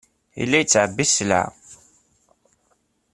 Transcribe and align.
Yella 0.39 0.57
yettɛebbi 0.59 1.05
sselɛa. 1.07 1.43